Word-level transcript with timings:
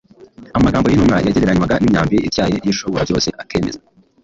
Amagambo 0.57 0.85
y’intumwa 0.87 1.17
yagereranywaga 1.25 1.75
n’imyambi 1.79 2.15
ityaye 2.27 2.55
y’Ishoborabyose 2.65 3.29
akemeza 3.41 3.79